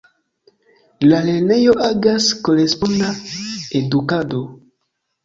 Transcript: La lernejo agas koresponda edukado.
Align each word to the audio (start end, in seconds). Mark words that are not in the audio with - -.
La 1.11 1.19
lernejo 1.27 1.75
agas 1.87 2.29
koresponda 2.47 3.11
edukado. 3.81 4.41